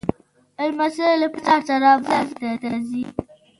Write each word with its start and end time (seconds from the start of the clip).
لمسی 0.67 1.09
له 1.21 1.27
پلار 1.35 1.61
سره 1.69 1.89
بازار 2.05 2.51
ته 2.61 2.69
ځي. 2.87 3.03